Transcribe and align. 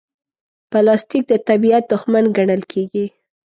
پلاستيک 0.71 1.23
د 1.31 1.33
طبیعت 1.47 1.83
دښمن 1.93 2.25
ګڼل 2.37 2.61
کېږي. 2.71 3.05